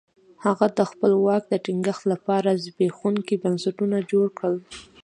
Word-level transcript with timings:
هغه 0.45 0.65
د 0.77 0.79
خپل 0.91 1.11
واک 1.25 1.43
د 1.49 1.53
ټینګښت 1.65 2.03
لپاره 2.13 2.59
زبېښونکي 2.63 3.35
بنسټونه 3.43 3.97
جوړ 4.11 4.25
کړل. 4.37 4.55